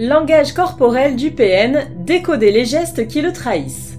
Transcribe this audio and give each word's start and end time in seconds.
Langage 0.00 0.52
corporel 0.52 1.16
du 1.16 1.32
PN, 1.32 1.88
décoder 2.04 2.52
les 2.52 2.64
gestes 2.64 3.08
qui 3.08 3.20
le 3.20 3.32
trahissent. 3.32 3.98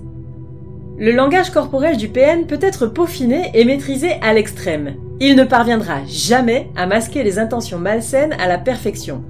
Le 0.98 1.12
langage 1.12 1.50
corporel 1.50 1.98
du 1.98 2.08
PN 2.08 2.48
peut 2.48 2.60
être 2.62 2.88
peaufiné 2.88 3.52
et 3.54 3.66
maîtrisé 3.66 4.14
à 4.22 4.34
l'extrême. 4.34 4.96
Il 5.20 5.36
ne 5.36 5.44
parviendra 5.44 5.98
jamais 6.08 6.70
à 6.78 6.88
masquer 6.88 7.22
les 7.24 7.38
intentions 7.38 7.80
malsaines 7.80 8.32
à 8.40 8.48
la 8.48 8.58
perfection. 8.58 9.26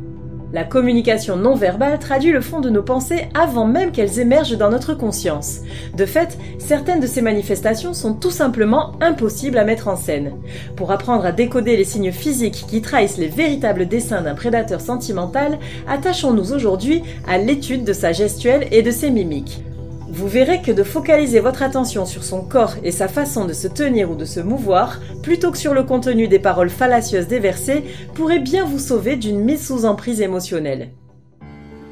La 0.51 0.63
communication 0.63 1.35
non 1.35 1.53
verbale 1.53 1.99
traduit 1.99 2.31
le 2.31 2.41
fond 2.41 2.59
de 2.59 2.71
nos 2.71 2.81
pensées 2.81 3.27
avant 3.35 3.65
même 3.65 3.91
qu'elles 3.91 4.19
émergent 4.19 4.57
dans 4.57 4.71
notre 4.71 4.95
conscience. 4.95 5.59
De 5.95 6.07
fait, 6.07 6.39
certaines 6.57 6.99
de 6.99 7.07
ces 7.07 7.21
manifestations 7.21 7.93
sont 7.93 8.15
tout 8.15 8.31
simplement 8.31 8.93
impossibles 8.99 9.59
à 9.59 9.63
mettre 9.63 9.87
en 9.87 9.95
scène. 9.95 10.33
Pour 10.75 10.91
apprendre 10.91 11.25
à 11.25 11.31
décoder 11.31 11.77
les 11.77 11.83
signes 11.83 12.11
physiques 12.11 12.65
qui 12.67 12.81
trahissent 12.81 13.17
les 13.17 13.27
véritables 13.27 13.87
dessins 13.87 14.21
d'un 14.21 14.33
prédateur 14.33 14.81
sentimental, 14.81 15.59
attachons-nous 15.87 16.51
aujourd'hui 16.51 17.03
à 17.27 17.37
l'étude 17.37 17.83
de 17.83 17.93
sa 17.93 18.11
gestuelle 18.11 18.67
et 18.71 18.81
de 18.81 18.91
ses 18.91 19.11
mimiques. 19.11 19.63
Vous 20.11 20.27
verrez 20.27 20.63
que 20.63 20.71
de 20.71 20.81
focaliser 20.81 21.39
votre 21.39 21.61
attention 21.61 22.07
sur 22.07 22.23
son 22.23 22.41
corps 22.41 22.73
et 22.83 22.89
sa 22.89 23.07
façon 23.07 23.45
de 23.45 23.53
se 23.53 23.67
tenir 23.67 24.09
ou 24.09 24.15
de 24.15 24.25
se 24.25 24.39
mouvoir, 24.39 24.99
plutôt 25.21 25.51
que 25.51 25.57
sur 25.57 25.75
le 25.75 25.83
contenu 25.83 26.27
des 26.27 26.39
paroles 26.39 26.71
fallacieuses 26.71 27.27
déversées, 27.27 27.83
pourrait 28.15 28.39
bien 28.39 28.65
vous 28.65 28.79
sauver 28.79 29.17
d'une 29.17 29.39
mise 29.39 29.67
sous 29.67 29.85
emprise 29.85 30.21
émotionnelle. 30.21 30.89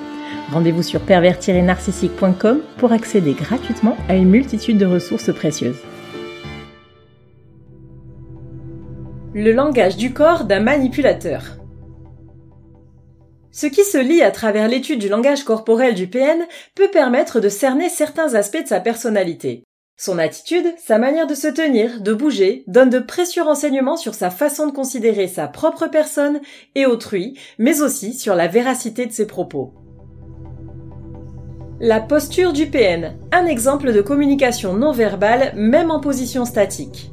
Rendez-vous 0.53 0.81
sur 0.81 1.01
pervers-narcissique.com 1.01 2.61
pour 2.77 2.93
accéder 2.93 3.33
gratuitement 3.33 3.97
à 4.07 4.15
une 4.15 4.29
multitude 4.29 4.77
de 4.77 4.85
ressources 4.85 5.33
précieuses. 5.33 5.81
Le 9.33 9.51
langage 9.51 9.97
du 9.97 10.13
corps 10.13 10.45
d'un 10.45 10.61
manipulateur. 10.61 11.57
Ce 13.57 13.65
qui 13.65 13.83
se 13.83 13.97
lit 13.97 14.21
à 14.21 14.29
travers 14.29 14.67
l'étude 14.67 14.99
du 14.99 15.09
langage 15.09 15.43
corporel 15.43 15.95
du 15.95 16.05
PN 16.05 16.45
peut 16.75 16.91
permettre 16.91 17.39
de 17.39 17.49
cerner 17.49 17.89
certains 17.89 18.35
aspects 18.35 18.61
de 18.61 18.67
sa 18.67 18.79
personnalité. 18.79 19.63
Son 19.97 20.19
attitude, 20.19 20.67
sa 20.77 20.99
manière 20.99 21.25
de 21.25 21.33
se 21.33 21.47
tenir, 21.47 22.01
de 22.01 22.13
bouger, 22.13 22.63
donne 22.67 22.91
de 22.91 22.99
précieux 22.99 23.41
renseignements 23.41 23.97
sur 23.97 24.13
sa 24.13 24.29
façon 24.29 24.67
de 24.67 24.71
considérer 24.73 25.27
sa 25.27 25.47
propre 25.47 25.87
personne 25.87 26.39
et 26.75 26.85
autrui, 26.85 27.39
mais 27.57 27.81
aussi 27.81 28.13
sur 28.13 28.35
la 28.35 28.47
véracité 28.47 29.07
de 29.07 29.11
ses 29.11 29.25
propos. 29.25 29.73
La 31.79 31.99
posture 31.99 32.53
du 32.53 32.67
PN, 32.67 33.17
un 33.31 33.47
exemple 33.47 33.91
de 33.91 34.01
communication 34.03 34.75
non 34.75 34.91
verbale, 34.91 35.53
même 35.55 35.89
en 35.89 35.99
position 35.99 36.45
statique. 36.45 37.09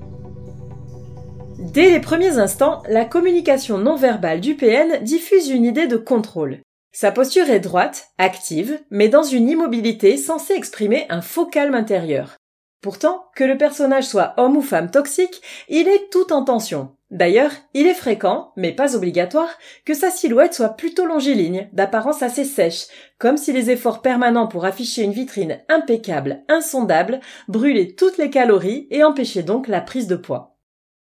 Dès 1.72 1.90
les 1.90 2.00
premiers 2.00 2.38
instants, 2.38 2.82
la 2.88 3.06
communication 3.06 3.78
non 3.78 3.96
verbale 3.96 4.40
du 4.40 4.54
PN 4.54 5.02
diffuse 5.02 5.48
une 5.48 5.64
idée 5.64 5.86
de 5.86 5.96
contrôle. 5.96 6.58
Sa 6.92 7.10
posture 7.10 7.48
est 7.48 7.58
droite, 7.58 8.08
active, 8.18 8.78
mais 8.90 9.08
dans 9.08 9.22
une 9.22 9.48
immobilité 9.48 10.18
censée 10.18 10.52
exprimer 10.52 11.06
un 11.08 11.22
faux 11.22 11.46
calme 11.46 11.74
intérieur. 11.74 12.36
Pourtant, 12.82 13.24
que 13.34 13.44
le 13.44 13.56
personnage 13.56 14.04
soit 14.04 14.34
homme 14.36 14.58
ou 14.58 14.60
femme 14.60 14.90
toxique, 14.90 15.40
il 15.70 15.88
est 15.88 16.10
tout 16.12 16.34
en 16.34 16.44
tension. 16.44 16.90
D'ailleurs, 17.10 17.52
il 17.72 17.86
est 17.86 17.94
fréquent, 17.94 18.52
mais 18.56 18.72
pas 18.72 18.94
obligatoire, 18.94 19.48
que 19.86 19.94
sa 19.94 20.10
silhouette 20.10 20.52
soit 20.52 20.76
plutôt 20.76 21.06
longiligne, 21.06 21.70
d'apparence 21.72 22.22
assez 22.22 22.44
sèche, 22.44 22.88
comme 23.18 23.38
si 23.38 23.52
les 23.52 23.70
efforts 23.70 24.02
permanents 24.02 24.48
pour 24.48 24.66
afficher 24.66 25.02
une 25.02 25.12
vitrine 25.12 25.60
impeccable, 25.70 26.44
insondable, 26.48 27.20
brûlaient 27.48 27.94
toutes 27.96 28.18
les 28.18 28.28
calories 28.28 28.86
et 28.90 29.02
empêchaient 29.02 29.42
donc 29.42 29.66
la 29.66 29.80
prise 29.80 30.08
de 30.08 30.16
poids. 30.16 30.53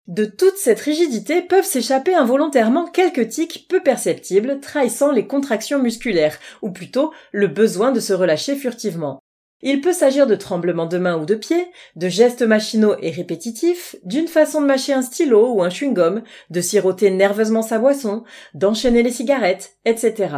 De 0.09 0.25
toute 0.25 0.57
cette 0.57 0.81
rigidité 0.81 1.43
peuvent 1.43 1.65
s'échapper 1.65 2.15
involontairement 2.15 2.87
quelques 2.87 3.29
tics 3.29 3.67
peu 3.69 3.83
perceptibles 3.83 4.59
trahissant 4.61 5.13
les 5.13 5.29
contractions 5.29 5.81
musculaires, 5.81 6.39
ou 6.61 6.71
plutôt 6.71 7.13
le 7.31 7.47
besoin 7.47 7.93
de 7.93 8.01
se 8.01 8.13
relâcher 8.13 8.57
furtivement. 8.57 9.21
Il 9.65 9.81
peut 9.81 9.93
s'agir 9.93 10.27
de 10.27 10.35
tremblements 10.35 10.87
de 10.87 10.99
main 10.99 11.17
ou 11.17 11.25
de 11.25 11.37
pied, 11.37 11.69
de 11.95 12.09
gestes 12.09 12.43
machinaux 12.43 12.97
et 13.01 13.13
répétitifs, 13.13 13.95
d'une 14.03 14.27
façon 14.27 14.61
de 14.61 14.67
mâcher 14.67 14.93
un 14.93 15.03
stylo 15.03 15.53
ou 15.53 15.63
un 15.63 15.69
chewing-gum, 15.69 16.23
de 16.51 16.61
siroter 16.61 17.11
nerveusement 17.11 17.63
sa 17.63 17.79
boisson, 17.79 18.25
d'enchaîner 18.55 19.05
les 19.05 19.13
cigarettes, 19.13 19.77
etc. 19.85 20.31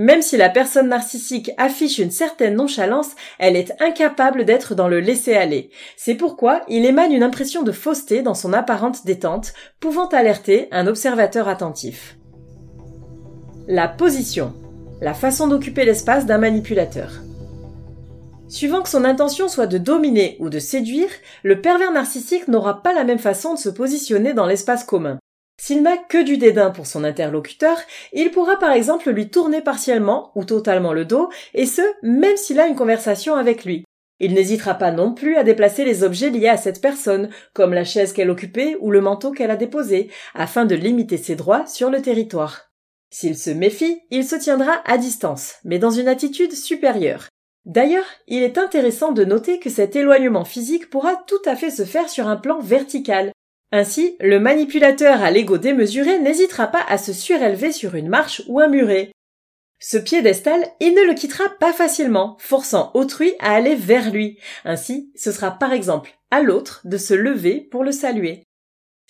Même 0.00 0.22
si 0.22 0.38
la 0.38 0.48
personne 0.48 0.88
narcissique 0.88 1.50
affiche 1.58 1.98
une 1.98 2.10
certaine 2.10 2.54
nonchalance, 2.54 3.10
elle 3.38 3.54
est 3.54 3.74
incapable 3.82 4.46
d'être 4.46 4.74
dans 4.74 4.88
le 4.88 4.98
laisser-aller. 4.98 5.68
C'est 5.94 6.14
pourquoi 6.14 6.62
il 6.68 6.86
émane 6.86 7.12
une 7.12 7.22
impression 7.22 7.62
de 7.62 7.70
fausseté 7.70 8.22
dans 8.22 8.32
son 8.32 8.54
apparente 8.54 9.04
détente, 9.04 9.52
pouvant 9.78 10.08
alerter 10.08 10.68
un 10.72 10.86
observateur 10.86 11.48
attentif. 11.48 12.16
La 13.68 13.88
position. 13.88 14.54
La 15.02 15.12
façon 15.12 15.48
d'occuper 15.48 15.84
l'espace 15.84 16.24
d'un 16.24 16.38
manipulateur. 16.38 17.20
Suivant 18.48 18.80
que 18.80 18.88
son 18.88 19.04
intention 19.04 19.48
soit 19.48 19.66
de 19.66 19.76
dominer 19.76 20.38
ou 20.40 20.48
de 20.48 20.60
séduire, 20.60 21.10
le 21.42 21.60
pervers 21.60 21.92
narcissique 21.92 22.48
n'aura 22.48 22.82
pas 22.82 22.94
la 22.94 23.04
même 23.04 23.18
façon 23.18 23.52
de 23.52 23.58
se 23.58 23.68
positionner 23.68 24.32
dans 24.32 24.46
l'espace 24.46 24.82
commun. 24.82 25.19
S'il 25.62 25.82
n'a 25.82 25.98
que 25.98 26.22
du 26.22 26.38
dédain 26.38 26.70
pour 26.70 26.86
son 26.86 27.04
interlocuteur, 27.04 27.76
il 28.14 28.30
pourra 28.30 28.58
par 28.58 28.72
exemple 28.72 29.10
lui 29.10 29.28
tourner 29.28 29.60
partiellement 29.60 30.32
ou 30.34 30.44
totalement 30.44 30.94
le 30.94 31.04
dos, 31.04 31.28
et 31.52 31.66
ce, 31.66 31.82
même 32.02 32.38
s'il 32.38 32.58
a 32.58 32.66
une 32.66 32.74
conversation 32.74 33.34
avec 33.34 33.66
lui. 33.66 33.84
Il 34.20 34.32
n'hésitera 34.32 34.72
pas 34.72 34.90
non 34.90 35.12
plus 35.12 35.36
à 35.36 35.44
déplacer 35.44 35.84
les 35.84 36.02
objets 36.02 36.30
liés 36.30 36.48
à 36.48 36.56
cette 36.56 36.80
personne, 36.80 37.28
comme 37.52 37.74
la 37.74 37.84
chaise 37.84 38.14
qu'elle 38.14 38.30
occupait 38.30 38.78
ou 38.80 38.90
le 38.90 39.02
manteau 39.02 39.32
qu'elle 39.32 39.50
a 39.50 39.56
déposé, 39.56 40.10
afin 40.32 40.64
de 40.64 40.74
limiter 40.74 41.18
ses 41.18 41.36
droits 41.36 41.66
sur 41.66 41.90
le 41.90 42.00
territoire. 42.00 42.70
S'il 43.10 43.36
se 43.36 43.50
méfie, 43.50 44.00
il 44.10 44.24
se 44.24 44.36
tiendra 44.36 44.80
à 44.86 44.96
distance, 44.96 45.56
mais 45.64 45.78
dans 45.78 45.90
une 45.90 46.08
attitude 46.08 46.52
supérieure. 46.52 47.28
D'ailleurs, 47.66 48.06
il 48.28 48.42
est 48.42 48.56
intéressant 48.56 49.12
de 49.12 49.26
noter 49.26 49.58
que 49.58 49.68
cet 49.68 49.94
éloignement 49.94 50.46
physique 50.46 50.88
pourra 50.88 51.16
tout 51.26 51.42
à 51.44 51.54
fait 51.54 51.70
se 51.70 51.84
faire 51.84 52.08
sur 52.08 52.28
un 52.28 52.36
plan 52.36 52.60
vertical, 52.60 53.32
ainsi, 53.72 54.16
le 54.20 54.40
manipulateur 54.40 55.22
à 55.22 55.30
l'ego 55.30 55.56
démesuré 55.56 56.18
n'hésitera 56.18 56.66
pas 56.66 56.84
à 56.88 56.98
se 56.98 57.12
surélever 57.12 57.70
sur 57.70 57.94
une 57.94 58.08
marche 58.08 58.42
ou 58.48 58.60
un 58.60 58.68
muret. 58.68 59.12
Ce 59.78 59.96
piédestal, 59.96 60.62
il 60.80 60.94
ne 60.94 61.06
le 61.06 61.14
quittera 61.14 61.44
pas 61.58 61.72
facilement, 61.72 62.36
forçant 62.38 62.90
autrui 62.94 63.32
à 63.38 63.54
aller 63.54 63.74
vers 63.74 64.10
lui. 64.10 64.38
Ainsi, 64.64 65.10
ce 65.14 65.32
sera 65.32 65.52
par 65.52 65.72
exemple 65.72 66.12
à 66.30 66.42
l'autre 66.42 66.82
de 66.84 66.98
se 66.98 67.14
lever 67.14 67.60
pour 67.70 67.84
le 67.84 67.92
saluer. 67.92 68.42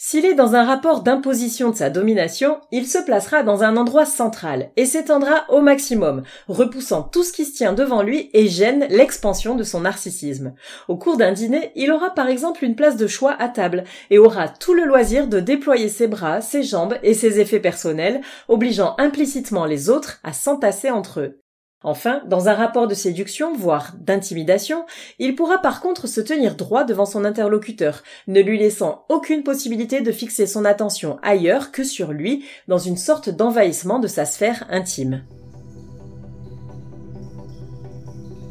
S'il 0.03 0.25
est 0.25 0.33
dans 0.33 0.55
un 0.55 0.65
rapport 0.65 1.03
d'imposition 1.03 1.69
de 1.69 1.77
sa 1.77 1.91
domination, 1.91 2.59
il 2.73 2.87
se 2.87 2.97
placera 2.97 3.43
dans 3.43 3.65
un 3.65 3.77
endroit 3.77 4.07
central 4.07 4.71
et 4.79 4.87
s'étendra 4.87 5.45
au 5.51 5.61
maximum, 5.61 6.23
repoussant 6.49 7.03
tout 7.03 7.23
ce 7.23 7.35
qui 7.35 7.45
se 7.45 7.55
tient 7.55 7.75
devant 7.75 8.03
lui 8.03 8.31
et 8.33 8.49
gêne 8.49 8.87
l'expansion 8.89 9.57
de 9.57 9.63
son 9.63 9.83
narcissisme. 9.83 10.55
Au 10.89 10.97
cours 10.97 11.19
d'un 11.19 11.33
dîner, 11.33 11.71
il 11.77 11.93
aura 11.93 12.15
par 12.15 12.29
exemple 12.29 12.65
une 12.65 12.77
place 12.77 12.97
de 12.97 13.07
choix 13.07 13.37
à 13.39 13.51
table 13.51 13.85
et 14.09 14.17
aura 14.17 14.49
tout 14.49 14.73
le 14.73 14.87
loisir 14.87 15.27
de 15.27 15.39
déployer 15.39 15.91
ses 15.91 16.07
bras, 16.07 16.41
ses 16.41 16.63
jambes 16.63 16.97
et 17.03 17.13
ses 17.13 17.39
effets 17.39 17.61
personnels, 17.61 18.23
obligeant 18.49 18.95
implicitement 18.97 19.67
les 19.67 19.91
autres 19.91 20.19
à 20.25 20.33
s'entasser 20.33 20.91
entre 20.91 21.21
eux. 21.21 21.40
Enfin, 21.83 22.21
dans 22.27 22.49
un 22.49 22.55
rapport 22.55 22.89
de 22.89 22.95
séduction, 22.95 23.55
voire 23.55 23.95
d'intimidation, 23.99 24.85
il 25.19 25.35
pourra 25.35 25.59
par 25.59 25.81
contre 25.81 26.07
se 26.07 26.21
tenir 26.21 26.55
droit 26.55 26.85
devant 26.85 27.07
son 27.07 27.25
interlocuteur, 27.25 28.03
ne 28.27 28.41
lui 28.41 28.59
laissant 28.59 29.07
aucune 29.09 29.43
possibilité 29.43 30.03
de 30.03 30.13
fixer 30.13 30.47
son 30.47 30.67
attention 30.67 31.19
ailleurs 31.23 31.73
que 31.73 31.83
sur 31.83 32.13
lui, 32.13 32.45
dans 32.69 32.79
une 32.79 32.99
sorte 32.99 33.31
d'envahissement 33.31 33.99
de 33.99 34.09
sa 34.09 34.27
sphère 34.27 34.67
intime. 34.69 35.25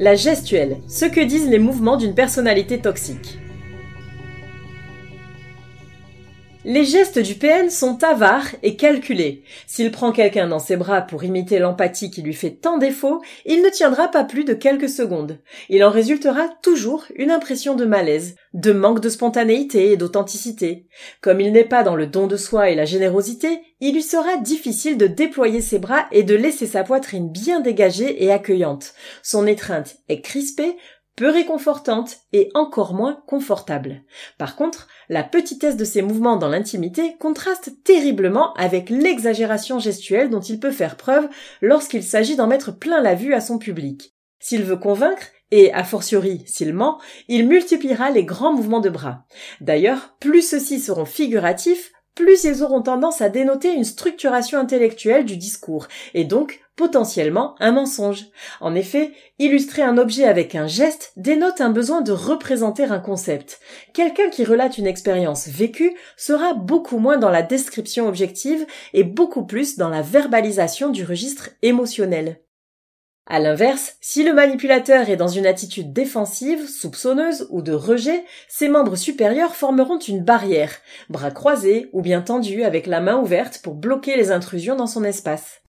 La 0.00 0.16
gestuelle, 0.16 0.78
ce 0.88 1.04
que 1.04 1.20
disent 1.20 1.48
les 1.48 1.58
mouvements 1.60 1.98
d'une 1.98 2.14
personnalité 2.14 2.80
toxique. 2.80 3.38
Les 6.66 6.84
gestes 6.84 7.18
du 7.18 7.36
PN 7.36 7.70
sont 7.70 8.04
avares 8.04 8.48
et 8.62 8.76
calculés. 8.76 9.44
S'il 9.66 9.90
prend 9.90 10.12
quelqu'un 10.12 10.46
dans 10.46 10.58
ses 10.58 10.76
bras 10.76 11.00
pour 11.00 11.24
imiter 11.24 11.58
l'empathie 11.58 12.10
qui 12.10 12.20
lui 12.20 12.34
fait 12.34 12.50
tant 12.50 12.76
défaut, 12.76 13.22
il 13.46 13.62
ne 13.62 13.70
tiendra 13.70 14.08
pas 14.08 14.24
plus 14.24 14.44
de 14.44 14.52
quelques 14.52 14.90
secondes. 14.90 15.38
Il 15.70 15.82
en 15.82 15.88
résultera 15.88 16.50
toujours 16.60 17.06
une 17.16 17.30
impression 17.30 17.76
de 17.76 17.86
malaise, 17.86 18.36
de 18.52 18.72
manque 18.72 19.00
de 19.00 19.08
spontanéité 19.08 19.90
et 19.90 19.96
d'authenticité. 19.96 20.86
Comme 21.22 21.40
il 21.40 21.50
n'est 21.50 21.64
pas 21.64 21.82
dans 21.82 21.96
le 21.96 22.06
don 22.06 22.26
de 22.26 22.36
soi 22.36 22.68
et 22.68 22.74
la 22.74 22.84
générosité, 22.84 23.62
il 23.80 23.94
lui 23.94 24.02
sera 24.02 24.36
difficile 24.36 24.98
de 24.98 25.06
déployer 25.06 25.62
ses 25.62 25.78
bras 25.78 26.08
et 26.12 26.24
de 26.24 26.34
laisser 26.34 26.66
sa 26.66 26.84
poitrine 26.84 27.30
bien 27.30 27.60
dégagée 27.60 28.22
et 28.22 28.30
accueillante. 28.30 28.92
Son 29.22 29.46
étreinte 29.46 29.96
est 30.10 30.20
crispée, 30.20 30.76
peu 31.16 31.28
réconfortante 31.28 32.18
et 32.32 32.50
encore 32.54 32.94
moins 32.94 33.22
confortable. 33.26 34.02
Par 34.38 34.56
contre, 34.56 34.88
la 35.08 35.22
petitesse 35.22 35.76
de 35.76 35.84
ses 35.84 36.02
mouvements 36.02 36.36
dans 36.36 36.48
l'intimité 36.48 37.16
contraste 37.18 37.72
terriblement 37.84 38.54
avec 38.54 38.90
l'exagération 38.90 39.78
gestuelle 39.78 40.30
dont 40.30 40.40
il 40.40 40.60
peut 40.60 40.70
faire 40.70 40.96
preuve 40.96 41.28
lorsqu'il 41.60 42.02
s'agit 42.02 42.36
d'en 42.36 42.46
mettre 42.46 42.76
plein 42.76 43.02
la 43.02 43.14
vue 43.14 43.34
à 43.34 43.40
son 43.40 43.58
public. 43.58 44.14
S'il 44.38 44.62
veut 44.62 44.76
convaincre, 44.76 45.26
et 45.50 45.72
a 45.72 45.84
fortiori 45.84 46.42
s'il 46.46 46.72
ment, 46.72 47.00
il 47.28 47.46
multipliera 47.46 48.10
les 48.10 48.24
grands 48.24 48.52
mouvements 48.52 48.80
de 48.80 48.90
bras. 48.90 49.24
D'ailleurs, 49.60 50.16
plus 50.20 50.42
ceux-ci 50.48 50.80
seront 50.80 51.04
figuratifs, 51.04 51.92
plus 52.14 52.44
ils 52.44 52.62
auront 52.62 52.82
tendance 52.82 53.20
à 53.20 53.28
dénoter 53.28 53.72
une 53.72 53.84
structuration 53.84 54.58
intellectuelle 54.58 55.24
du 55.24 55.36
discours, 55.36 55.88
et 56.14 56.24
donc 56.24 56.60
potentiellement 56.76 57.54
un 57.60 57.72
mensonge. 57.72 58.26
En 58.60 58.74
effet, 58.74 59.12
illustrer 59.38 59.82
un 59.82 59.98
objet 59.98 60.24
avec 60.24 60.54
un 60.54 60.66
geste 60.66 61.12
dénote 61.16 61.60
un 61.60 61.70
besoin 61.70 62.00
de 62.00 62.12
représenter 62.12 62.84
un 62.84 63.00
concept. 63.00 63.60
Quelqu'un 63.92 64.30
qui 64.30 64.44
relate 64.44 64.78
une 64.78 64.86
expérience 64.86 65.48
vécue 65.48 65.94
sera 66.16 66.54
beaucoup 66.54 66.98
moins 66.98 67.18
dans 67.18 67.30
la 67.30 67.42
description 67.42 68.08
objective 68.08 68.66
et 68.94 69.04
beaucoup 69.04 69.44
plus 69.44 69.76
dans 69.76 69.90
la 69.90 70.02
verbalisation 70.02 70.88
du 70.88 71.04
registre 71.04 71.50
émotionnel. 71.62 72.40
À 73.32 73.38
l'inverse, 73.38 73.94
si 74.00 74.24
le 74.24 74.32
manipulateur 74.32 75.08
est 75.08 75.16
dans 75.16 75.28
une 75.28 75.46
attitude 75.46 75.92
défensive, 75.92 76.68
soupçonneuse 76.68 77.46
ou 77.50 77.62
de 77.62 77.72
rejet, 77.72 78.24
ses 78.48 78.68
membres 78.68 78.96
supérieurs 78.96 79.54
formeront 79.54 80.00
une 80.00 80.24
barrière, 80.24 80.72
bras 81.08 81.30
croisés 81.30 81.90
ou 81.92 82.02
bien 82.02 82.22
tendus 82.22 82.64
avec 82.64 82.88
la 82.88 83.00
main 83.00 83.18
ouverte 83.18 83.60
pour 83.62 83.74
bloquer 83.74 84.16
les 84.16 84.32
intrusions 84.32 84.74
dans 84.74 84.88
son 84.88 85.04
espace. 85.04 85.62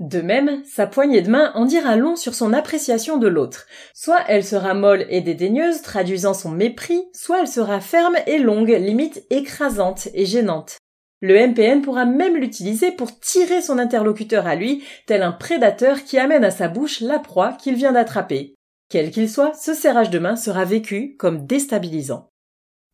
De 0.00 0.20
même, 0.20 0.62
sa 0.66 0.86
poignée 0.86 1.22
de 1.22 1.30
main 1.30 1.50
en 1.54 1.64
dira 1.64 1.96
long 1.96 2.14
sur 2.14 2.34
son 2.34 2.52
appréciation 2.52 3.16
de 3.16 3.28
l'autre. 3.28 3.66
Soit 3.94 4.20
elle 4.28 4.44
sera 4.44 4.74
molle 4.74 5.06
et 5.08 5.22
dédaigneuse, 5.22 5.80
traduisant 5.80 6.34
son 6.34 6.50
mépris, 6.50 7.02
soit 7.14 7.40
elle 7.40 7.48
sera 7.48 7.80
ferme 7.80 8.16
et 8.26 8.36
longue, 8.36 8.68
limite 8.68 9.24
écrasante 9.30 10.08
et 10.12 10.26
gênante. 10.26 10.76
Le 11.22 11.46
MPN 11.46 11.82
pourra 11.82 12.04
même 12.04 12.36
l'utiliser 12.36 12.90
pour 12.90 13.18
tirer 13.20 13.62
son 13.62 13.78
interlocuteur 13.78 14.46
à 14.48 14.56
lui, 14.56 14.82
tel 15.06 15.22
un 15.22 15.30
prédateur 15.30 16.02
qui 16.02 16.18
amène 16.18 16.44
à 16.44 16.50
sa 16.50 16.66
bouche 16.66 17.00
la 17.00 17.20
proie 17.20 17.52
qu'il 17.52 17.76
vient 17.76 17.92
d'attraper. 17.92 18.56
Quel 18.90 19.12
qu'il 19.12 19.30
soit, 19.30 19.54
ce 19.54 19.72
serrage 19.72 20.10
de 20.10 20.18
main 20.18 20.34
sera 20.34 20.64
vécu 20.64 21.14
comme 21.18 21.46
déstabilisant. 21.46 22.28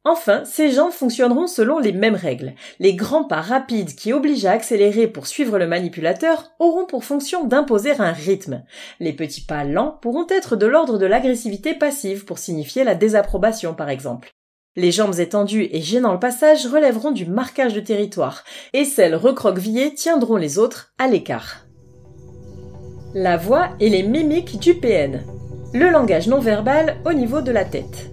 Enfin, 0.04 0.44
ces 0.44 0.70
jambes 0.70 0.92
fonctionneront 0.92 1.46
selon 1.46 1.78
les 1.78 1.92
mêmes 1.92 2.14
règles. 2.14 2.54
Les 2.78 2.94
grands 2.94 3.24
pas 3.24 3.40
rapides 3.40 3.94
qui 3.94 4.12
obligent 4.12 4.46
à 4.46 4.52
accélérer 4.52 5.06
pour 5.06 5.26
suivre 5.26 5.58
le 5.58 5.66
manipulateur 5.66 6.52
auront 6.58 6.86
pour 6.86 7.04
fonction 7.04 7.44
d'imposer 7.44 7.92
un 7.98 8.12
rythme. 8.12 8.62
Les 9.00 9.12
petits 9.12 9.44
pas 9.44 9.64
lents 9.64 9.98
pourront 10.00 10.26
être 10.28 10.54
de 10.54 10.66
l'ordre 10.66 10.98
de 10.98 11.06
l'agressivité 11.06 11.74
passive 11.74 12.26
pour 12.26 12.38
signifier 12.38 12.84
la 12.84 12.94
désapprobation 12.94 13.74
par 13.74 13.88
exemple. 13.88 14.30
Les 14.78 14.92
jambes 14.92 15.18
étendues 15.18 15.68
et 15.72 15.80
gênant 15.80 16.12
le 16.12 16.20
passage 16.20 16.64
relèveront 16.68 17.10
du 17.10 17.26
marquage 17.26 17.74
de 17.74 17.80
territoire, 17.80 18.44
et 18.72 18.84
celles 18.84 19.16
recroquevillées 19.16 19.92
tiendront 19.92 20.36
les 20.36 20.56
autres 20.56 20.92
à 20.98 21.08
l'écart. 21.08 21.66
La 23.12 23.36
voix 23.36 23.70
et 23.80 23.88
les 23.88 24.04
mimiques 24.04 24.60
du 24.60 24.74
PN. 24.74 25.24
Le 25.74 25.90
langage 25.90 26.28
non 26.28 26.38
verbal 26.38 26.96
au 27.04 27.12
niveau 27.12 27.40
de 27.40 27.50
la 27.50 27.64
tête. 27.64 28.12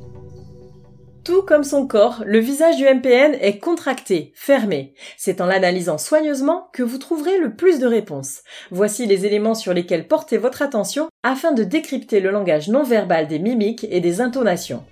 Tout 1.24 1.44
comme 1.44 1.64
son 1.64 1.86
corps, 1.86 2.24
le 2.26 2.40
visage 2.40 2.78
du 2.78 2.86
MPN 2.86 3.36
est 3.40 3.60
contracté, 3.60 4.32
fermé. 4.34 4.96
C'est 5.18 5.42
en 5.42 5.46
l'analysant 5.46 6.00
soigneusement 6.00 6.70
que 6.74 6.82
vous 6.82 6.98
trouverez 6.98 7.38
le 7.38 7.56
plus 7.56 7.78
de 7.78 7.86
réponses. 7.86 8.42
Voici 8.72 9.06
les 9.06 9.28
éléments 9.28 9.54
sur 9.54 9.76
lesquels 9.76 10.08
portez 10.08 10.40
votre 10.40 10.64
attention 10.64 11.10
afin 11.22 11.52
de 11.52 11.64
décrypter 11.64 12.22
le 12.22 12.32
langage 12.32 12.70
non 12.70 12.82
verbal 12.82 13.28
des 13.28 13.38
mimiques 13.38 13.86
et 13.92 14.00
des 14.00 14.20
intonations. 14.20 14.84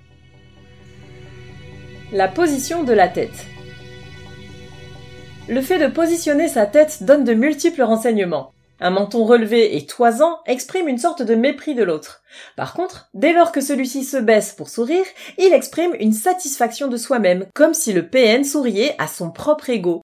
La 2.14 2.28
position 2.28 2.84
de 2.84 2.94
la 2.94 3.08
tête. 3.08 3.48
Le 5.50 5.62
fait 5.62 5.80
de 5.80 5.92
positionner 5.92 6.48
sa 6.48 6.68
tête 6.68 7.02
donne 7.02 7.24
de 7.24 7.34
multiples 7.34 7.82
renseignements. 7.82 8.54
Un 8.80 8.92
menton 8.92 9.24
relevé 9.26 9.76
et 9.76 9.88
toisant 9.88 10.38
exprime 10.46 10.88
une 10.88 11.00
sorte 11.00 11.24
de 11.24 11.34
mépris 11.34 11.74
de 11.74 11.82
l'autre. 11.82 12.22
Par 12.56 12.76
contre, 12.76 13.10
dès 13.16 13.34
lors 13.34 13.52
que 13.52 13.62
celui-ci 13.62 14.04
se 14.04 14.18
baisse 14.18 14.52
pour 14.52 14.70
sourire, 14.70 15.06
il 15.40 15.54
exprime 15.54 15.96
une 16.00 16.14
satisfaction 16.14 16.88
de 16.88 16.98
soi-même, 16.98 17.48
comme 17.56 17.74
si 17.74 17.94
le 17.94 18.08
PN 18.08 18.44
souriait 18.44 18.94
à 19.00 19.08
son 19.08 19.32
propre 19.32 19.72
ego. 19.72 20.04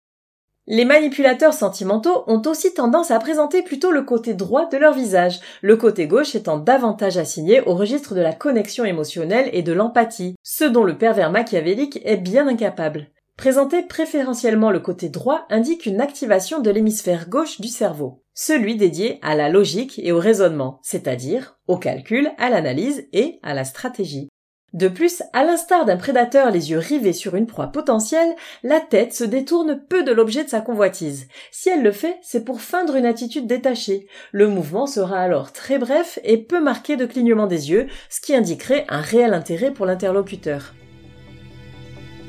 Les 0.72 0.86
manipulateurs 0.86 1.56
sentimentaux 1.56 2.24
ont 2.28 2.44
aussi 2.46 2.76
tendance 2.76 3.10
à 3.10 3.18
présenter 3.18 3.64
plutôt 3.64 3.90
le 3.90 4.04
côté 4.04 4.36
droit 4.36 4.70
de 4.70 4.78
leur 4.78 4.94
visage, 4.94 5.40
le 5.64 5.76
côté 5.76 6.06
gauche 6.06 6.36
étant 6.36 6.60
davantage 6.60 7.18
assigné 7.18 7.62
au 7.62 7.74
registre 7.74 8.14
de 8.14 8.22
la 8.22 8.34
connexion 8.34 8.86
émotionnelle 8.86 9.50
et 9.52 9.64
de 9.64 9.74
l'empathie, 9.74 10.36
ce 10.44 10.66
dont 10.66 10.84
le 10.84 10.96
pervers 10.96 11.32
machiavélique 11.32 12.00
est 12.06 12.18
bien 12.18 12.48
incapable. 12.48 13.08
Présenter 13.36 13.82
préférentiellement 13.82 14.70
le 14.70 14.80
côté 14.80 15.10
droit 15.10 15.48
indique 15.50 15.88
une 15.88 16.02
activation 16.02 16.60
de 16.60 16.70
l'hémisphère 16.70 17.30
gauche 17.30 17.60
du 17.60 17.68
cerveau, 17.68 18.22
celui 18.36 18.76
dédié 18.76 19.18
à 19.24 19.36
la 19.36 19.50
logique 19.50 20.00
et 20.04 20.12
au 20.12 20.20
raisonnement, 20.20 20.80
c'est-à-dire 20.84 21.58
au 21.66 21.78
calcul, 21.78 22.30
à 22.38 22.52
l'analyse 22.52 23.08
et 23.12 23.40
à 23.42 23.56
la 23.56 23.64
stratégie. 23.64 24.30
De 24.74 24.88
plus, 24.88 25.24
à 25.34 25.44
l'instar 25.44 25.86
d'un 25.86 25.98
prédateur 25.98 26.52
les 26.52 26.70
yeux 26.70 26.78
rivés 26.78 27.14
sur 27.14 27.36
une 27.36 27.48
proie 27.48 27.68
potentielle, 27.68 28.36
la 28.64 28.80
tête 28.80 29.14
se 29.14 29.24
détourne 29.24 29.82
peu 29.90 30.04
de 30.04 30.12
l'objet 30.12 30.44
de 30.44 30.50
sa 30.50 30.62
convoitise. 30.62 31.28
Si 31.52 31.70
elle 31.70 31.82
le 31.82 31.92
fait, 31.92 32.20
c'est 32.22 32.46
pour 32.46 32.62
feindre 32.62 32.96
une 32.96 33.08
attitude 33.08 33.48
détachée. 33.48 34.06
Le 34.32 34.48
mouvement 34.48 34.86
sera 34.86 35.20
alors 35.20 35.54
très 35.54 35.80
bref 35.80 36.20
et 36.24 36.38
peu 36.38 36.62
marqué 36.62 36.98
de 36.98 37.08
clignement 37.08 37.48
des 37.48 37.72
yeux, 37.72 37.88
ce 38.10 38.22
qui 38.22 38.36
indiquerait 38.36 38.86
un 38.90 39.02
réel 39.02 39.34
intérêt 39.34 39.72
pour 39.72 39.88
l'interlocuteur. 39.88 40.76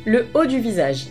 Le 0.06 0.26
haut 0.32 0.46
du 0.46 0.60
visage. 0.60 1.08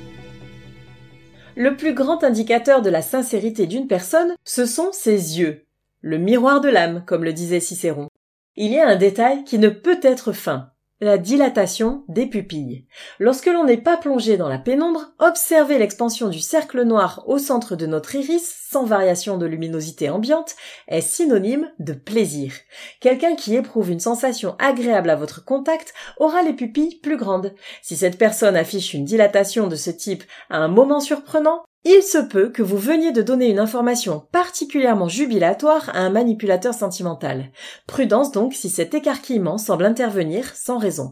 Le 1.55 1.77
plus 1.77 1.93
grand 1.93 2.23
indicateur 2.23 2.81
de 2.81 2.89
la 2.89 3.03
sincérité 3.03 3.67
d'une 3.67 3.87
personne, 3.87 4.33
ce 4.45 4.65
sont 4.65 4.89
ses 4.91 5.39
yeux. 5.39 5.65
Le 6.01 6.17
miroir 6.17 6.59
de 6.59 6.69
l'âme, 6.69 7.03
comme 7.05 7.23
le 7.23 7.33
disait 7.33 7.59
Cicéron. 7.59 8.07
Il 8.55 8.71
y 8.71 8.79
a 8.79 8.87
un 8.87 8.95
détail 8.95 9.43
qui 9.43 9.59
ne 9.59 9.69
peut 9.69 9.99
être 10.01 10.31
feint 10.31 10.71
la 11.01 11.17
dilatation 11.17 12.03
des 12.09 12.25
pupilles. 12.25 12.85
Lorsque 13.19 13.45
l'on 13.45 13.63
n'est 13.63 13.77
pas 13.77 13.97
plongé 13.97 14.35
dans 14.35 14.49
la 14.49 14.57
pénombre, 14.57 15.13
observer 15.19 15.77
l'expansion 15.77 16.27
du 16.27 16.39
cercle 16.39 16.83
noir 16.83 17.23
au 17.27 17.37
centre 17.37 17.75
de 17.75 17.85
notre 17.85 18.15
iris, 18.15 18.53
sans 18.69 18.83
variation 18.83 19.37
de 19.37 19.45
luminosité 19.45 20.09
ambiante, 20.09 20.55
est 20.87 21.01
synonyme 21.01 21.71
de 21.79 21.93
plaisir. 21.93 22.53
Quelqu'un 22.99 23.35
qui 23.35 23.55
éprouve 23.55 23.91
une 23.91 23.99
sensation 23.99 24.55
agréable 24.59 25.09
à 25.09 25.15
votre 25.15 25.45
contact 25.45 25.93
aura 26.17 26.41
les 26.41 26.53
pupilles 26.53 26.99
plus 26.99 27.17
grandes. 27.17 27.55
Si 27.81 27.95
cette 27.95 28.17
personne 28.17 28.57
affiche 28.57 28.93
une 28.93 29.05
dilatation 29.05 29.67
de 29.67 29.75
ce 29.75 29.91
type 29.91 30.23
à 30.49 30.57
un 30.57 30.67
moment 30.67 30.99
surprenant, 30.99 31.63
il 31.85 32.03
se 32.03 32.17
peut 32.17 32.49
que 32.49 32.61
vous 32.61 32.77
veniez 32.77 33.11
de 33.11 33.21
donner 33.21 33.47
une 33.47 33.59
information 33.59 34.27
particulièrement 34.31 35.07
jubilatoire 35.07 35.89
à 35.93 35.99
un 35.99 36.09
manipulateur 36.09 36.73
sentimental. 36.73 37.51
Prudence 37.87 38.31
donc 38.31 38.53
si 38.53 38.69
cet 38.69 38.93
écarquillement 38.93 39.57
semble 39.57 39.85
intervenir 39.85 40.53
sans 40.55 40.77
raison. 40.77 41.09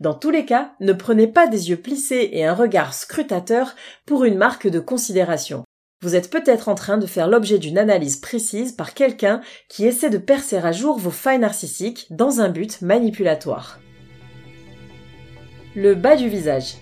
Dans 0.00 0.14
tous 0.14 0.30
les 0.30 0.46
cas, 0.46 0.72
ne 0.80 0.92
prenez 0.92 1.26
pas 1.26 1.46
des 1.46 1.70
yeux 1.70 1.76
plissés 1.76 2.30
et 2.32 2.44
un 2.44 2.54
regard 2.54 2.94
scrutateur 2.94 3.76
pour 4.06 4.24
une 4.24 4.38
marque 4.38 4.66
de 4.66 4.80
considération. 4.80 5.64
Vous 6.02 6.16
êtes 6.16 6.30
peut-être 6.30 6.70
en 6.70 6.74
train 6.74 6.96
de 6.96 7.06
faire 7.06 7.28
l'objet 7.28 7.58
d'une 7.58 7.76
analyse 7.76 8.16
précise 8.16 8.72
par 8.72 8.94
quelqu'un 8.94 9.42
qui 9.68 9.84
essaie 9.84 10.08
de 10.08 10.16
percer 10.16 10.56
à 10.56 10.72
jour 10.72 10.98
vos 10.98 11.10
failles 11.10 11.38
narcissiques 11.38 12.06
dans 12.10 12.40
un 12.40 12.48
but 12.48 12.80
manipulatoire. 12.80 13.78
Le 15.76 15.94
bas 15.94 16.16
du 16.16 16.28
visage. 16.28 16.76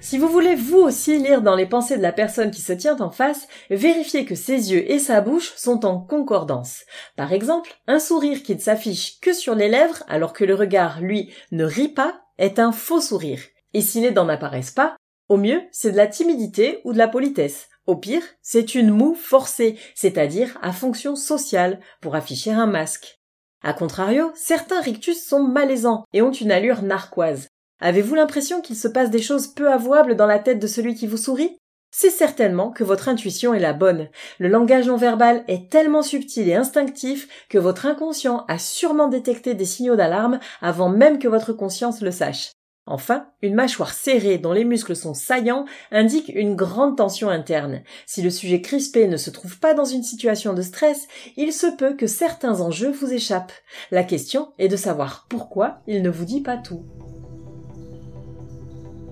Si 0.00 0.18
vous 0.18 0.28
voulez 0.28 0.54
vous 0.54 0.78
aussi 0.78 1.18
lire 1.18 1.42
dans 1.42 1.56
les 1.56 1.66
pensées 1.66 1.96
de 1.96 2.02
la 2.02 2.12
personne 2.12 2.50
qui 2.50 2.60
se 2.60 2.72
tient 2.72 3.00
en 3.00 3.10
face, 3.10 3.48
vérifiez 3.70 4.24
que 4.24 4.34
ses 4.34 4.72
yeux 4.72 4.88
et 4.90 4.98
sa 4.98 5.20
bouche 5.20 5.52
sont 5.56 5.84
en 5.84 5.98
concordance. 5.98 6.84
Par 7.16 7.32
exemple, 7.32 7.74
un 7.86 7.98
sourire 7.98 8.42
qui 8.42 8.54
ne 8.54 8.60
s'affiche 8.60 9.18
que 9.20 9.32
sur 9.32 9.54
les 9.54 9.68
lèvres 9.68 10.04
alors 10.06 10.32
que 10.32 10.44
le 10.44 10.54
regard, 10.54 11.00
lui, 11.00 11.32
ne 11.50 11.64
rit 11.64 11.88
pas, 11.88 12.20
est 12.38 12.58
un 12.58 12.72
faux 12.72 13.00
sourire. 13.00 13.40
Et 13.74 13.80
si 13.80 14.00
les 14.00 14.10
dents 14.12 14.26
n'apparaissent 14.26 14.70
pas, 14.70 14.96
au 15.28 15.38
mieux, 15.38 15.62
c'est 15.72 15.90
de 15.90 15.96
la 15.96 16.06
timidité 16.06 16.80
ou 16.84 16.92
de 16.92 16.98
la 16.98 17.08
politesse. 17.08 17.68
Au 17.86 17.96
pire, 17.96 18.22
c'est 18.42 18.74
une 18.74 18.90
moue 18.90 19.14
forcée, 19.14 19.76
c'est-à-dire 19.94 20.56
à 20.62 20.72
fonction 20.72 21.16
sociale, 21.16 21.80
pour 22.00 22.14
afficher 22.14 22.52
un 22.52 22.66
masque. 22.66 23.20
A 23.62 23.72
contrario, 23.72 24.30
certains 24.34 24.80
rictus 24.80 25.26
sont 25.26 25.42
malaisants 25.42 26.04
et 26.12 26.22
ont 26.22 26.30
une 26.30 26.52
allure 26.52 26.82
narquoise. 26.82 27.48
Avez-vous 27.80 28.14
l'impression 28.14 28.62
qu'il 28.62 28.76
se 28.76 28.88
passe 28.88 29.10
des 29.10 29.20
choses 29.20 29.48
peu 29.48 29.70
avouables 29.70 30.16
dans 30.16 30.26
la 30.26 30.38
tête 30.38 30.58
de 30.58 30.66
celui 30.66 30.94
qui 30.94 31.06
vous 31.06 31.16
sourit? 31.16 31.58
C'est 31.90 32.10
certainement 32.10 32.70
que 32.70 32.84
votre 32.84 33.08
intuition 33.08 33.54
est 33.54 33.60
la 33.60 33.72
bonne. 33.72 34.08
Le 34.38 34.48
langage 34.48 34.86
non 34.86 34.96
verbal 34.96 35.44
est 35.48 35.70
tellement 35.70 36.02
subtil 36.02 36.48
et 36.48 36.54
instinctif 36.54 37.28
que 37.48 37.58
votre 37.58 37.86
inconscient 37.86 38.44
a 38.48 38.58
sûrement 38.58 39.08
détecté 39.08 39.54
des 39.54 39.64
signaux 39.64 39.96
d'alarme 39.96 40.40
avant 40.60 40.88
même 40.88 41.18
que 41.18 41.28
votre 41.28 41.52
conscience 41.52 42.00
le 42.00 42.10
sache. 42.10 42.50
Enfin, 42.88 43.26
une 43.42 43.54
mâchoire 43.54 43.92
serrée 43.92 44.38
dont 44.38 44.52
les 44.52 44.64
muscles 44.64 44.94
sont 44.94 45.14
saillants 45.14 45.64
indique 45.90 46.30
une 46.34 46.54
grande 46.54 46.96
tension 46.96 47.28
interne. 47.28 47.82
Si 48.06 48.22
le 48.22 48.30
sujet 48.30 48.60
crispé 48.60 49.08
ne 49.08 49.16
se 49.16 49.30
trouve 49.30 49.58
pas 49.58 49.74
dans 49.74 49.84
une 49.84 50.04
situation 50.04 50.54
de 50.54 50.62
stress, 50.62 51.08
il 51.36 51.52
se 51.52 51.66
peut 51.66 51.94
que 51.94 52.06
certains 52.06 52.60
enjeux 52.60 52.92
vous 52.92 53.12
échappent. 53.12 53.52
La 53.90 54.04
question 54.04 54.52
est 54.58 54.68
de 54.68 54.76
savoir 54.76 55.26
pourquoi 55.28 55.80
il 55.88 56.02
ne 56.02 56.10
vous 56.10 56.24
dit 56.24 56.42
pas 56.42 56.58
tout. 56.58 56.84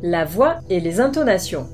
La 0.06 0.26
voix 0.26 0.60
et 0.68 0.80
les 0.80 1.00
intonations. 1.00 1.66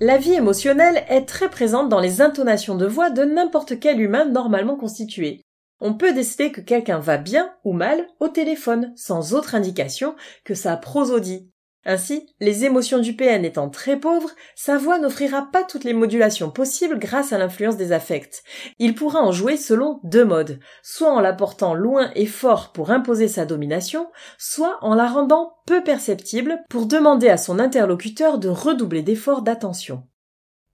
La 0.00 0.16
vie 0.16 0.32
émotionnelle 0.32 1.04
est 1.10 1.26
très 1.26 1.50
présente 1.50 1.90
dans 1.90 2.00
les 2.00 2.22
intonations 2.22 2.74
de 2.74 2.86
voix 2.86 3.10
de 3.10 3.22
n'importe 3.22 3.78
quel 3.78 4.00
humain 4.00 4.24
normalement 4.24 4.76
constitué. 4.76 5.42
On 5.80 5.92
peut 5.92 6.14
décider 6.14 6.52
que 6.52 6.62
quelqu'un 6.62 7.00
va 7.00 7.18
bien 7.18 7.52
ou 7.64 7.74
mal 7.74 8.06
au 8.18 8.28
téléphone, 8.28 8.94
sans 8.96 9.34
autre 9.34 9.54
indication 9.54 10.14
que 10.42 10.54
sa 10.54 10.78
prosodie. 10.78 11.50
Ainsi, 11.86 12.26
les 12.40 12.64
émotions 12.64 12.98
du 12.98 13.14
PN 13.14 13.44
étant 13.44 13.68
très 13.68 13.98
pauvres, 13.98 14.30
sa 14.54 14.78
voix 14.78 14.98
n'offrira 14.98 15.48
pas 15.52 15.64
toutes 15.64 15.84
les 15.84 15.92
modulations 15.92 16.50
possibles 16.50 16.98
grâce 16.98 17.32
à 17.32 17.38
l'influence 17.38 17.76
des 17.76 17.92
affects. 17.92 18.42
Il 18.78 18.94
pourra 18.94 19.20
en 19.20 19.32
jouer 19.32 19.56
selon 19.56 20.00
deux 20.02 20.24
modes, 20.24 20.60
soit 20.82 21.12
en 21.12 21.20
la 21.20 21.32
portant 21.32 21.74
loin 21.74 22.10
et 22.14 22.26
fort 22.26 22.72
pour 22.72 22.90
imposer 22.90 23.28
sa 23.28 23.44
domination, 23.44 24.10
soit 24.38 24.78
en 24.80 24.94
la 24.94 25.06
rendant 25.06 25.56
peu 25.66 25.82
perceptible 25.82 26.64
pour 26.70 26.86
demander 26.86 27.28
à 27.28 27.36
son 27.36 27.58
interlocuteur 27.58 28.38
de 28.38 28.48
redoubler 28.48 29.02
d'efforts 29.02 29.42
d'attention. 29.42 30.04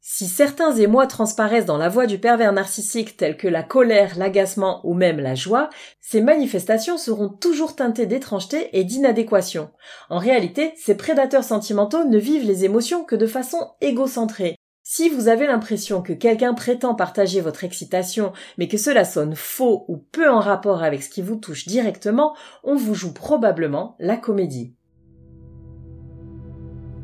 Si 0.02 0.28
certains 0.28 0.75
émois 0.76 1.07
transparaissent 1.07 1.66
dans 1.66 1.76
la 1.76 1.90
voix 1.90 2.07
du 2.07 2.19
pervers 2.19 2.54
narcissique 2.54 3.19
tels 3.19 3.37
que 3.37 3.49
la 3.49 3.62
colère, 3.62 4.16
l'agacement 4.16 4.80
ou 4.85 4.95
même 4.95 5.21
la 5.21 5.35
joie, 5.35 5.69
ces 6.00 6.23
manifestations 6.23 6.97
seront 6.97 7.28
toujours 7.28 7.76
teintées 7.76 8.07
d'étrangeté 8.07 8.71
et 8.73 8.85
d'inadéquation. 8.85 9.71
En 10.09 10.16
réalité, 10.16 10.73
ces 10.76 10.97
prédateurs 10.97 11.45
sentimentaux 11.45 12.04
ne 12.04 12.19
vivent 12.19 12.47
les 12.47 12.64
émotions 12.64 13.04
que 13.04 13.14
de 13.14 13.26
façon 13.26 13.73
égocentrée. 13.83 14.57
Si 14.83 15.11
vous 15.11 15.28
avez 15.28 15.47
l'impression 15.47 16.00
que 16.00 16.14
quelqu'un 16.14 16.54
prétend 16.54 16.95
partager 16.95 17.42
votre 17.42 17.64
excitation, 17.64 18.33
mais 18.57 18.69
que 18.69 18.78
cela 18.78 19.04
sonne 19.04 19.37
faux 19.37 19.85
ou 19.88 19.99
peu 19.99 20.30
en 20.30 20.40
rapport 20.40 20.83
avec 20.83 21.02
ce 21.02 21.11
qui 21.11 21.21
vous 21.21 21.37
touche 21.37 21.66
directement, 21.66 22.35
on 22.64 22.75
vous 22.75 22.95
joue 22.95 23.12
probablement 23.12 23.97
la 23.99 24.16
comédie. 24.16 24.75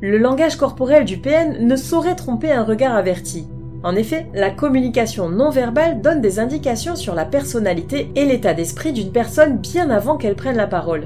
Le 0.02 0.18
langage 0.18 0.56
corporel 0.56 1.06
du 1.06 1.16
PN 1.16 1.66
ne 1.66 1.74
saurait 1.74 2.16
tromper 2.16 2.52
un 2.52 2.64
regard 2.64 2.94
averti. 2.94 3.46
En 3.82 3.96
effet, 3.96 4.26
la 4.34 4.50
communication 4.50 5.30
non 5.30 5.48
verbale 5.48 6.02
donne 6.02 6.20
des 6.20 6.38
indications 6.38 6.96
sur 6.96 7.14
la 7.14 7.24
personnalité 7.24 8.10
et 8.14 8.26
l'état 8.26 8.52
d'esprit 8.52 8.92
d'une 8.92 9.10
personne 9.10 9.56
bien 9.56 9.88
avant 9.88 10.18
qu'elle 10.18 10.34
prenne 10.34 10.58
la 10.58 10.66
parole. 10.66 11.04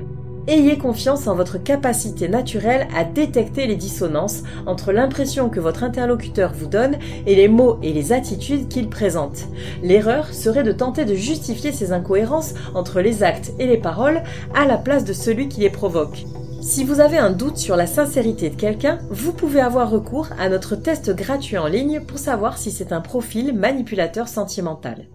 Ayez 0.48 0.76
confiance 0.76 1.28
en 1.28 1.36
votre 1.36 1.62
capacité 1.62 2.28
naturelle 2.28 2.88
à 2.96 3.04
détecter 3.04 3.68
les 3.68 3.76
dissonances 3.76 4.42
entre 4.66 4.90
l'impression 4.90 5.50
que 5.50 5.60
votre 5.60 5.84
interlocuteur 5.84 6.52
vous 6.52 6.66
donne 6.66 6.96
et 7.28 7.36
les 7.36 7.46
mots 7.46 7.78
et 7.84 7.92
les 7.92 8.12
attitudes 8.12 8.66
qu'il 8.66 8.88
présente. 8.88 9.46
L'erreur 9.84 10.34
serait 10.34 10.64
de 10.64 10.72
tenter 10.72 11.04
de 11.04 11.14
justifier 11.14 11.70
ces 11.70 11.92
incohérences 11.92 12.54
entre 12.74 13.00
les 13.00 13.22
actes 13.22 13.52
et 13.60 13.68
les 13.68 13.78
paroles 13.78 14.22
à 14.52 14.66
la 14.66 14.78
place 14.78 15.04
de 15.04 15.12
celui 15.12 15.48
qui 15.48 15.60
les 15.60 15.70
provoque. 15.70 16.24
Si 16.60 16.84
vous 16.84 17.00
avez 17.00 17.16
un 17.16 17.30
doute 17.30 17.56
sur 17.56 17.74
la 17.74 17.86
sincérité 17.86 18.50
de 18.50 18.54
quelqu'un, 18.54 18.98
vous 19.08 19.32
pouvez 19.32 19.60
avoir 19.60 19.88
recours 19.88 20.28
à 20.38 20.50
notre 20.50 20.76
test 20.76 21.10
gratuit 21.16 21.56
en 21.56 21.66
ligne 21.66 22.00
pour 22.00 22.18
savoir 22.18 22.58
si 22.58 22.70
c'est 22.70 22.92
un 22.92 23.00
profil 23.00 23.54
manipulateur 23.54 24.28
sentimental. 24.28 25.06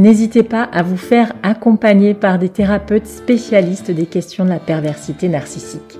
N'hésitez 0.00 0.42
pas 0.42 0.64
à 0.64 0.82
vous 0.82 0.96
faire 0.96 1.32
accompagner 1.44 2.14
par 2.14 2.40
des 2.40 2.48
thérapeutes 2.48 3.06
spécialistes 3.06 3.92
des 3.92 4.06
questions 4.06 4.44
de 4.44 4.50
la 4.50 4.58
perversité 4.58 5.28
narcissique. 5.28 5.99